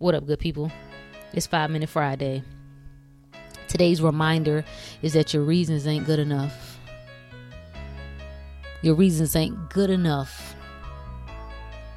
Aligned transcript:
What 0.00 0.14
up, 0.14 0.26
good 0.26 0.38
people? 0.38 0.70
It's 1.32 1.48
Five 1.48 1.72
Minute 1.72 1.88
Friday. 1.88 2.44
Today's 3.66 4.00
reminder 4.00 4.64
is 5.02 5.12
that 5.14 5.34
your 5.34 5.42
reasons 5.42 5.88
ain't 5.88 6.06
good 6.06 6.20
enough. 6.20 6.78
Your 8.80 8.94
reasons 8.94 9.34
ain't 9.34 9.70
good 9.70 9.90
enough. 9.90 10.54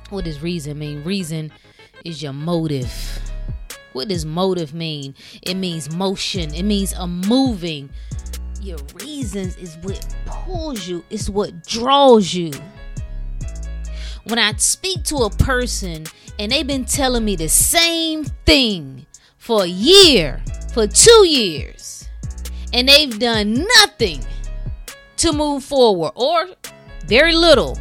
What 0.10 0.26
does 0.26 0.42
reason 0.42 0.80
mean? 0.80 1.04
Reason 1.04 1.52
is 2.04 2.24
your 2.24 2.34
motive. 2.34 2.92
What 3.94 4.08
does 4.08 4.26
motive 4.26 4.74
mean? 4.74 5.14
It 5.44 5.54
means 5.54 5.92
motion, 5.92 6.56
it 6.56 6.64
means 6.64 6.94
a 6.94 7.06
moving. 7.06 7.92
Your 8.64 8.80
reasons 8.96 9.56
is 9.58 9.78
what 9.84 10.04
pulls 10.26 10.88
you, 10.88 11.06
it's 11.12 11.30
what 11.30 11.68
draws 11.68 12.34
you. 12.34 12.52
When 14.26 14.38
I 14.38 14.54
speak 14.54 15.04
to 15.06 15.18
a 15.18 15.30
person 15.30 16.06
and 16.38 16.52
they've 16.52 16.68
been 16.68 16.86
telling 16.86 17.26
me 17.26 17.36
the 17.36 17.50
same 17.50 18.24
thing 18.46 19.06
for 19.38 19.64
a 19.64 19.68
year, 19.68 20.44
for 20.74 20.88
two 20.88 21.26
years, 21.28 22.08
and 22.74 22.88
they've 22.88 23.18
done 23.18 23.66
nothing 23.78 24.24
to 25.18 25.34
move 25.34 25.64
forward 25.64 26.12
or 26.16 26.48
very 27.08 27.34
little, 27.34 27.78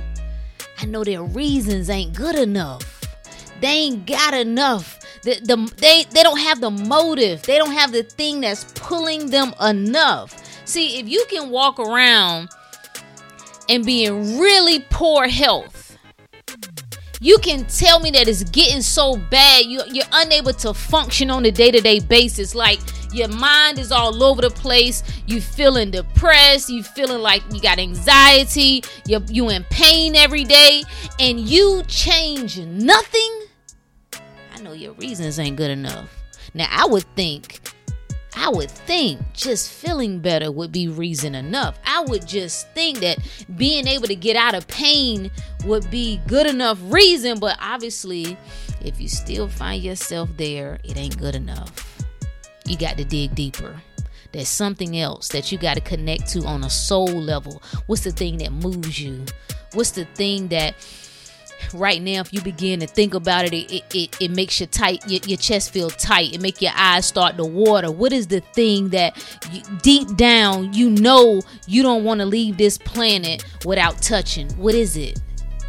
I 0.79 0.87
know 0.87 1.05
their 1.05 1.23
reasons 1.23 1.91
ain't 1.91 2.15
good 2.15 2.37
enough. 2.37 3.05
They 3.61 3.69
ain't 3.69 4.07
got 4.07 4.33
enough. 4.33 4.99
The, 5.23 5.39
the, 5.41 5.73
they, 5.77 6.05
they 6.11 6.23
don't 6.23 6.39
have 6.39 6.63
the 6.63 6.71
motive. 6.71 7.43
They 7.43 7.59
don't 7.59 7.73
have 7.73 7.93
the 7.93 8.03
thing 8.03 8.41
that's 8.41 8.65
pulling 8.75 9.29
them 9.29 9.55
enough. 9.61 10.43
See, 10.65 10.99
if 10.99 11.09
you 11.09 11.25
can 11.29 11.51
walk 11.51 11.79
around 11.79 12.49
and 13.69 13.85
be 13.85 14.07
in 14.07 14.39
really 14.39 14.81
poor 14.89 15.29
health, 15.29 15.80
you 17.23 17.37
can 17.39 17.67
tell 17.67 18.01
me 18.01 18.11
that 18.13 18.27
it's 18.29 18.45
getting 18.45 18.81
so 18.81 19.17
bad 19.31 19.67
you, 19.67 19.83
you're 19.89 20.07
unable 20.13 20.55
to 20.55 20.73
function 20.73 21.31
on 21.31 21.45
a 21.45 21.51
day-to-day 21.51 22.01
basis. 22.01 22.55
Like 22.55 22.81
your 23.13 23.29
mind 23.29 23.79
is 23.79 23.93
all 23.93 24.23
over 24.25 24.41
the 24.41 24.51
place. 24.51 25.03
You 25.27 25.43
feeling 25.43 25.91
depressed. 25.91 26.71
You 26.71 26.83
feeling 26.83 27.21
like 27.21 27.43
you 27.53 27.61
got 27.61 27.79
anxiety. 27.79 28.83
You 29.07 29.23
you 29.29 29.51
in 29.51 29.65
pain 29.65 30.17
every 30.17 30.45
day. 30.45 30.83
And 31.19 31.39
you 31.41 31.83
change 31.87 32.59
nothing? 32.59 33.43
I 34.55 34.63
know 34.63 34.73
your 34.73 34.93
reasons 34.95 35.39
ain't 35.39 35.57
good 35.57 35.71
enough. 35.71 36.09
Now 36.55 36.69
i 36.71 36.87
would 36.87 37.05
think 37.15 37.61
I 38.41 38.49
would 38.49 38.71
think 38.71 39.21
just 39.35 39.71
feeling 39.71 40.21
better 40.21 40.51
would 40.51 40.73
be 40.73 40.89
reason 40.89 41.35
enough. 41.35 41.79
I 41.85 42.01
would 42.01 42.27
just 42.27 42.71
think 42.71 43.01
that 43.01 43.19
being 43.55 43.87
able 43.87 44.07
to 44.07 44.15
get 44.15 44.35
out 44.35 44.55
of 44.55 44.67
pain 44.67 45.31
would 45.67 45.91
be 45.91 46.23
good 46.27 46.47
enough 46.47 46.79
reason, 46.85 47.39
but 47.39 47.59
obviously, 47.61 48.39
if 48.83 48.99
you 48.99 49.09
still 49.09 49.47
find 49.47 49.83
yourself 49.83 50.31
there, 50.39 50.79
it 50.85 50.97
ain't 50.97 51.19
good 51.19 51.35
enough. 51.35 52.03
You 52.65 52.79
got 52.79 52.97
to 52.97 53.05
dig 53.05 53.35
deeper. 53.35 53.79
There's 54.33 54.49
something 54.49 54.97
else 54.97 55.29
that 55.29 55.53
you 55.53 55.59
got 55.59 55.75
to 55.75 55.83
connect 55.83 56.31
to 56.31 56.45
on 56.45 56.65
a 56.65 56.71
soul 56.71 57.09
level. 57.09 57.63
What's 57.89 58.05
the 58.05 58.11
thing 58.11 58.39
that 58.39 58.53
moves 58.53 58.99
you? 58.99 59.23
What's 59.75 59.91
the 59.91 60.07
thing 60.15 60.49
that 60.49 60.77
right 61.75 62.03
now 62.03 62.21
if 62.21 62.33
you 62.33 62.41
begin 62.41 62.81
to 62.81 62.87
think 62.87 63.15
about 63.15 63.45
it 63.45 63.53
it, 63.53 63.85
it, 63.95 64.17
it 64.21 64.31
makes 64.31 64.61
you 64.61 64.67
tight 64.67 65.03
your, 65.09 65.21
your 65.27 65.39
chest 65.39 65.73
feel 65.73 65.91
tight 65.91 66.35
it 66.35 66.41
make 66.41 66.61
your 66.61 66.73
eyes 66.75 67.07
start 67.07 67.37
to 67.37 67.45
water 67.45 67.91
what 67.91 68.13
is 68.13 68.27
the 68.27 68.41
thing 68.41 68.89
that 68.89 69.17
you, 69.53 69.63
deep 69.83 70.17
down 70.17 70.73
you 70.73 70.91
know 70.91 71.41
you 71.67 71.83
don't 71.83 72.05
want 72.05 72.21
to 72.21 72.27
leave 72.27 72.57
this 72.57 72.79
planet 72.79 73.45
without 73.65 74.01
touching 74.03 74.49
what 74.57 74.75
is 74.75 74.97
it 74.97 75.21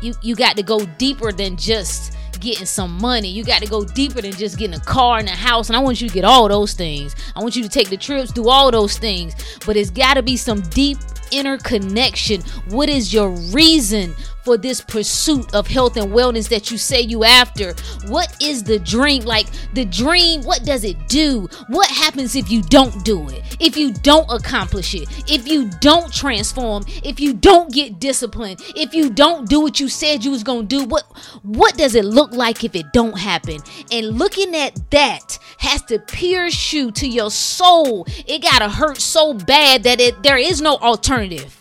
you 0.02 0.14
you 0.22 0.36
got 0.36 0.56
to 0.56 0.64
go 0.64 0.86
deeper 0.98 1.32
than 1.32 1.56
just 1.56 2.16
getting 2.42 2.66
some 2.66 2.98
money. 2.98 3.30
You 3.30 3.44
got 3.44 3.62
to 3.62 3.68
go 3.68 3.86
deeper 3.86 4.22
than 4.22 4.34
just 4.34 4.58
getting 4.58 4.76
a 4.76 4.84
car 4.84 5.20
and 5.20 5.30
a 5.30 5.32
house. 5.32 5.70
And 5.70 5.76
I 5.76 5.80
want 5.80 6.02
you 6.02 6.10
to 6.10 6.14
get 6.14 6.26
all 6.26 6.50
those 6.50 6.74
things. 6.74 7.16
I 7.36 7.40
want 7.40 7.56
you 7.56 7.64
to 7.64 7.70
take 7.70 7.90
the 7.90 7.98
trips, 7.98 8.32
do 8.32 8.50
all 8.50 8.72
those 8.72 8.98
things. 8.98 9.34
But 9.66 9.78
it's 9.78 9.90
got 9.90 10.16
to 10.16 10.24
be 10.24 10.36
some 10.36 10.62
deep 10.62 10.98
inner 11.32 11.58
connection. 11.58 12.42
What 12.68 12.90
is 12.90 13.14
your 13.14 13.30
reason 13.30 14.16
for 14.44 14.58
this 14.58 14.82
pursuit 14.82 15.54
of 15.54 15.68
health 15.68 15.98
and 15.98 16.12
wellness 16.12 16.50
that 16.50 16.72
you 16.72 16.78
say 16.78 17.02
you 17.02 17.24
after? 17.24 17.74
What 18.08 18.36
is 18.42 18.64
the 18.64 18.80
dream? 18.80 19.24
Like 19.24 19.48
the 19.74 19.86
dream, 19.86 20.42
what 20.44 20.64
does 20.64 20.84
it 20.84 21.08
do? 21.08 21.48
What 21.68 21.88
happens 21.90 22.36
if 22.36 22.52
you 22.52 22.62
don't 22.64 23.04
do 23.06 23.30
it? 23.30 23.58
If 23.60 23.78
you 23.78 23.94
don't 23.94 24.30
accomplish 24.32 24.94
it? 24.96 25.08
If 25.32 25.48
you 25.48 25.70
don't 25.80 26.12
transform? 26.12 26.86
If 27.04 27.20
you 27.20 27.34
don't 27.34 27.72
get 27.72 28.00
disciplined? 28.00 28.62
If 28.76 28.94
you 28.94 29.10
don't 29.10 29.48
do 29.48 29.60
what 29.62 29.80
you 29.80 29.90
said 29.90 30.24
you 30.24 30.32
was 30.32 30.44
going 30.44 30.68
to 30.68 30.80
do? 30.80 30.86
What 30.86 31.04
what 31.44 31.78
does 31.78 31.96
it 31.96 32.06
look 32.06 32.34
like 32.34 32.64
if 32.64 32.76
it 32.76 32.92
don't 32.94 33.18
happen? 33.18 33.60
And 33.92 34.18
looking 34.18 34.56
at 34.56 34.90
that 34.92 35.38
has 35.58 35.84
to 35.84 36.00
pierce 36.00 36.74
you 36.74 36.92
to 36.92 37.08
your 37.08 37.32
soul. 37.32 38.06
It 38.28 38.42
got 38.42 38.60
to 38.60 38.70
hurt 38.70 38.98
so 38.98 39.34
bad 39.34 39.84
that 39.84 40.00
it 40.00 40.24
there 40.24 40.38
is 40.38 40.62
no 40.62 40.78
alternative. 40.78 41.58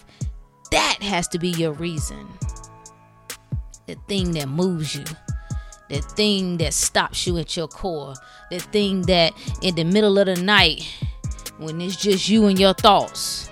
That 0.71 0.99
has 1.03 1.27
to 1.29 1.39
be 1.39 1.49
your 1.49 1.73
reason 1.73 2.29
the 3.87 3.97
thing 4.09 4.33
that 4.33 4.49
moves 4.49 4.95
you, 4.95 5.05
the 5.89 6.01
thing 6.01 6.59
that 6.59 6.73
stops 6.75 7.27
you 7.27 7.39
at 7.39 7.57
your 7.57 7.69
core, 7.69 8.15
the 8.51 8.59
thing 8.59 9.03
that 9.03 9.33
in 9.63 9.75
the 9.75 9.85
middle 9.85 10.19
of 10.19 10.27
the 10.27 10.37
night, 10.37 10.87
when 11.59 11.81
it's 11.81 11.97
just 11.97 12.29
you 12.29 12.47
and 12.47 12.59
your 12.59 12.75
thoughts, 12.75 13.51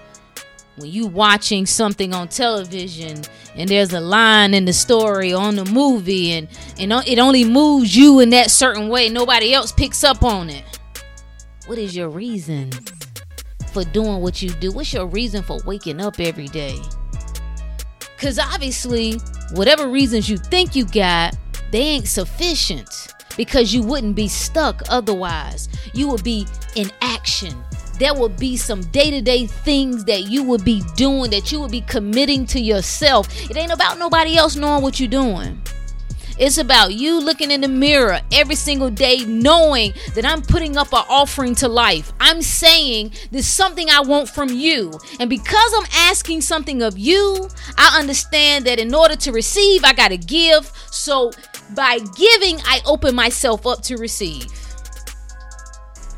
when 0.76 0.90
you 0.90 1.06
watching 1.06 1.66
something 1.66 2.14
on 2.14 2.28
television 2.28 3.22
and 3.56 3.68
there's 3.68 3.92
a 3.92 4.00
line 4.00 4.54
in 4.54 4.64
the 4.64 4.72
story 4.72 5.32
on 5.32 5.56
the 5.56 5.64
movie 5.64 6.32
and, 6.32 6.48
and 6.78 6.92
it 7.06 7.18
only 7.18 7.44
moves 7.44 7.96
you 7.96 8.20
in 8.20 8.30
that 8.30 8.50
certain 8.50 8.88
way, 8.88 9.08
nobody 9.08 9.52
else 9.52 9.72
picks 9.72 10.04
up 10.04 10.22
on 10.22 10.48
it. 10.48 10.64
What 11.66 11.78
is 11.78 11.96
your 11.96 12.08
reason 12.08 12.70
for 13.72 13.84
doing 13.84 14.20
what 14.20 14.40
you 14.40 14.50
do? 14.50 14.70
What's 14.72 14.92
your 14.92 15.06
reason 15.06 15.42
for 15.42 15.58
waking 15.66 16.00
up 16.00 16.20
every 16.20 16.48
day? 16.48 16.80
Because 17.98 18.38
obviously, 18.38 19.20
whatever 19.52 19.88
reasons 19.88 20.28
you 20.28 20.36
think 20.36 20.74
you 20.76 20.84
got, 20.84 21.36
they 21.70 21.80
ain't 21.80 22.08
sufficient 22.08 23.14
because 23.36 23.72
you 23.72 23.82
wouldn't 23.82 24.16
be 24.16 24.28
stuck 24.28 24.82
otherwise. 24.90 25.68
You 25.94 26.08
would 26.08 26.24
be 26.24 26.46
in 26.76 26.90
action. 27.00 27.54
There 27.98 28.14
would 28.14 28.36
be 28.36 28.56
some 28.56 28.82
day 28.82 29.10
to 29.10 29.20
day 29.20 29.46
things 29.46 30.04
that 30.04 30.24
you 30.24 30.42
would 30.44 30.64
be 30.64 30.82
doing, 30.96 31.30
that 31.30 31.50
you 31.50 31.60
would 31.60 31.70
be 31.70 31.80
committing 31.82 32.46
to 32.46 32.60
yourself. 32.60 33.28
It 33.50 33.56
ain't 33.56 33.72
about 33.72 33.98
nobody 33.98 34.36
else 34.36 34.56
knowing 34.56 34.82
what 34.82 35.00
you're 35.00 35.08
doing. 35.08 35.60
It's 36.38 36.58
about 36.58 36.94
you 36.94 37.20
looking 37.20 37.50
in 37.50 37.60
the 37.60 37.68
mirror 37.68 38.20
every 38.32 38.54
single 38.54 38.90
day, 38.90 39.24
knowing 39.26 39.92
that 40.14 40.24
I'm 40.24 40.42
putting 40.42 40.76
up 40.76 40.92
an 40.92 41.04
offering 41.08 41.54
to 41.56 41.68
life. 41.68 42.12
I'm 42.20 42.42
saying 42.42 43.12
there's 43.30 43.46
something 43.46 43.90
I 43.90 44.00
want 44.00 44.28
from 44.28 44.48
you. 44.48 44.98
And 45.18 45.28
because 45.28 45.72
I'm 45.76 45.86
asking 45.92 46.42
something 46.42 46.82
of 46.82 46.96
you, 46.96 47.48
I 47.76 47.98
understand 47.98 48.66
that 48.66 48.78
in 48.78 48.94
order 48.94 49.16
to 49.16 49.32
receive, 49.32 49.84
I 49.84 49.92
got 49.92 50.08
to 50.08 50.16
give. 50.16 50.70
So 50.90 51.32
by 51.74 51.98
giving, 52.16 52.60
I 52.64 52.80
open 52.86 53.14
myself 53.14 53.66
up 53.66 53.82
to 53.82 53.96
receive. 53.96 54.46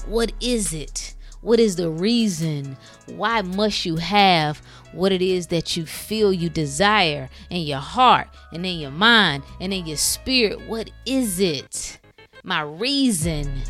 What 0.06 0.32
is 0.40 0.74
it? 0.74 1.14
What 1.40 1.58
is 1.58 1.76
the 1.76 1.90
reason? 1.90 2.76
Why 3.06 3.42
must 3.42 3.86
you 3.86 3.96
have 3.96 4.60
what 4.92 5.12
it 5.12 5.22
is 5.22 5.48
that 5.48 5.76
you 5.76 5.86
feel 5.86 6.32
you 6.32 6.48
desire 6.48 7.28
in 7.48 7.62
your 7.62 7.78
heart 7.78 8.28
and 8.52 8.64
in 8.66 8.78
your 8.78 8.90
mind 8.90 9.42
and 9.60 9.72
in 9.72 9.86
your 9.86 9.96
spirit. 9.96 10.60
What 10.68 10.90
is 11.06 11.40
it? 11.40 11.98
My 12.42 12.62
reason 12.62 13.62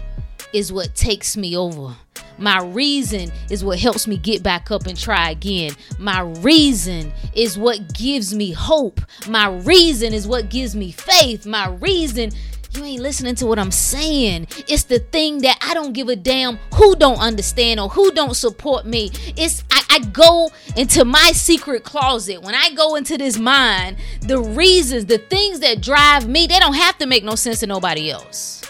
is 0.53 0.72
what 0.72 0.94
takes 0.94 1.36
me 1.36 1.56
over. 1.56 1.94
My 2.38 2.62
reason 2.62 3.31
is 3.50 3.62
what 3.62 3.78
helps 3.78 4.06
me 4.06 4.16
get 4.16 4.42
back 4.42 4.70
up 4.70 4.87
and 4.87 4.98
try 4.98 5.31
again. 5.31 5.72
My 5.98 6.22
reason 6.22 7.12
is 7.34 7.58
what 7.58 7.92
gives 7.92 8.34
me 8.34 8.52
hope. 8.52 9.00
My 9.28 9.48
reason 9.58 10.14
is 10.14 10.26
what 10.26 10.48
gives 10.48 10.75
me 10.75 10.91
faith. 10.91 11.44
My 11.44 11.69
reason 11.69 12.31
you 12.72 12.84
ain't 12.84 13.03
listening 13.03 13.34
to 13.36 13.47
what 13.47 13.58
I'm 13.58 13.70
saying. 13.70 14.47
It's 14.69 14.84
the 14.84 15.00
thing 15.00 15.38
that 15.38 15.58
I 15.61 15.75
don't 15.75 15.93
give 15.93 16.08
a 16.08 16.17
damn 16.17 16.56
who 16.75 16.94
don't 16.94 17.19
understand 17.19 17.81
or 17.81 17.88
who 17.88 18.12
don't 18.12 18.34
support 18.34 18.87
me. 18.87 19.11
It's 19.37 19.64
I, 19.70 19.82
I 19.90 19.99
go 19.99 20.50
into 20.76 21.05
my 21.05 21.32
secret 21.32 21.82
closet. 21.82 22.43
When 22.43 22.55
I 22.55 22.70
go 22.75 22.94
into 22.94 23.19
this 23.19 23.38
mind, 23.38 23.96
the 24.20 24.40
reasons, 24.40 25.06
the 25.06 25.19
things 25.19 25.61
that 25.61 25.81
drive 25.81 26.28
me, 26.28 26.46
they 26.46 26.58
don't 26.58 26.75
have 26.75 26.96
to 26.99 27.06
make 27.06 27.25
no 27.25 27.34
sense 27.34 27.61
to 27.61 27.67
nobody 27.67 28.11
else. 28.11 28.62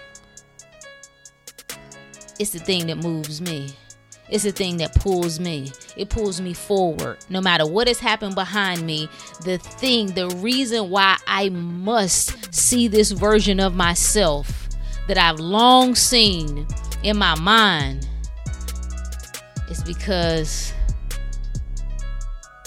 It's 2.39 2.51
the 2.51 2.59
thing 2.59 2.87
that 2.87 2.97
moves 2.97 3.43
me. 3.43 3.75
It's 4.31 4.45
the 4.45 4.53
thing 4.53 4.77
that 4.77 4.95
pulls 4.95 5.41
me. 5.41 5.73
It 5.97 6.09
pulls 6.09 6.41
me 6.41 6.55
forward. 6.55 7.19
No 7.29 7.41
matter 7.41 7.67
what 7.67 7.89
has 7.89 7.99
happened 7.99 8.37
behind 8.37 8.87
me, 8.87 9.09
the 9.45 9.59
thing, 9.59 10.07
the 10.15 10.29
reason 10.37 10.89
why 10.89 11.19
I 11.27 11.49
must 11.49 12.40
see 12.51 12.89
this 12.89 13.11
version 13.11 13.61
of 13.61 13.75
myself 13.75 14.69
that 15.09 15.19
I've 15.19 15.41
long 15.41 15.95
seen 15.95 16.67
in 17.03 17.17
my 17.17 17.39
mind 17.39 18.09
is 19.71 19.83
because 19.83 20.73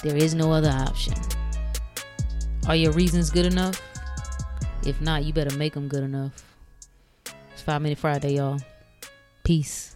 there 0.03 0.15
is 0.15 0.33
no 0.33 0.51
other 0.51 0.69
option. 0.69 1.13
Are 2.67 2.75
your 2.75 2.91
reasons 2.91 3.29
good 3.29 3.45
enough? 3.45 3.81
If 4.85 4.99
not, 5.01 5.23
you 5.23 5.33
better 5.33 5.55
make 5.57 5.73
them 5.73 5.87
good 5.87 6.03
enough. 6.03 6.43
It's 7.51 7.61
Five 7.61 7.81
Minute 7.81 7.97
Friday, 7.97 8.35
y'all. 8.35 8.59
Peace. 9.43 9.95